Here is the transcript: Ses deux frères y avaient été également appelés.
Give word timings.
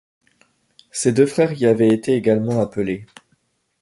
Ses 0.89 1.11
deux 1.13 1.27
frères 1.27 1.53
y 1.53 1.67
avaient 1.67 1.89
été 1.93 2.15
également 2.15 2.59
appelés. 2.59 3.05